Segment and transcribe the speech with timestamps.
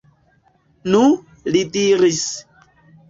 [0.95, 1.01] Nu,
[1.57, 2.27] li diris.